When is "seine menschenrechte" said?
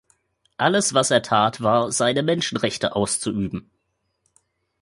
1.91-2.95